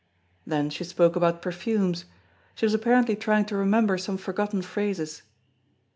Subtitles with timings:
[0.47, 2.05] Then she spoke about perfumes.
[2.55, 5.21] She was apparently trying to remember some forgotten phrases.